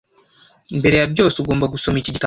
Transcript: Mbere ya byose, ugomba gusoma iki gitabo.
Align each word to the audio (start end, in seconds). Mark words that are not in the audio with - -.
Mbere 0.79 0.95
ya 0.97 1.07
byose, 1.13 1.35
ugomba 1.37 1.71
gusoma 1.73 1.97
iki 1.99 2.11
gitabo. 2.13 2.19